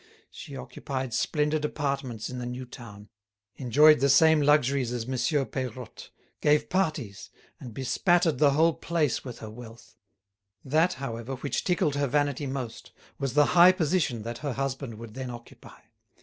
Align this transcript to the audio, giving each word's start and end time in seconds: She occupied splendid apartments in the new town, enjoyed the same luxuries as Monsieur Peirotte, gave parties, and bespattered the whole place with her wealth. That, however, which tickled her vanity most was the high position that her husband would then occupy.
She 0.31 0.57
occupied 0.57 1.13
splendid 1.13 1.63
apartments 1.63 2.27
in 2.27 2.39
the 2.39 2.47
new 2.47 2.65
town, 2.65 3.09
enjoyed 3.57 3.99
the 3.99 4.09
same 4.09 4.41
luxuries 4.41 4.91
as 4.91 5.05
Monsieur 5.05 5.45
Peirotte, 5.45 6.09
gave 6.41 6.69
parties, 6.69 7.29
and 7.59 7.71
bespattered 7.71 8.39
the 8.39 8.49
whole 8.53 8.73
place 8.73 9.23
with 9.23 9.37
her 9.41 9.49
wealth. 9.51 9.95
That, 10.65 10.93
however, 10.93 11.35
which 11.35 11.63
tickled 11.63 11.93
her 11.97 12.07
vanity 12.07 12.47
most 12.47 12.89
was 13.19 13.35
the 13.35 13.45
high 13.53 13.73
position 13.73 14.23
that 14.23 14.39
her 14.39 14.53
husband 14.53 14.95
would 14.95 15.13
then 15.13 15.29
occupy. 15.29 15.79